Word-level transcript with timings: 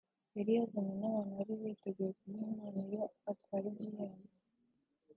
yari 0.37 0.51
yazanye 0.57 0.93
n'abantu 0.97 1.31
bari 1.37 1.53
biteguye 1.61 2.11
kumuha 2.17 2.43
impano 2.53 2.79
iyo 2.85 3.01
atwara 3.31 3.65
igikombe 3.73 4.27